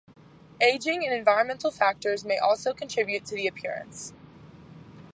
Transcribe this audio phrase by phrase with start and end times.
[0.61, 4.13] Aging and environmental factors may also contribute to the appearance.